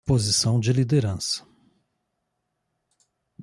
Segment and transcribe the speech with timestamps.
[0.03, 1.45] Posição de liderança